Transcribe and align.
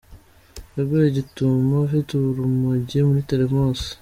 Yaguwe 0.75 1.05
gitumo 1.17 1.75
afite 1.87 2.11
urumogi 2.17 2.97
muri 3.07 3.21
teremosi 3.29 3.87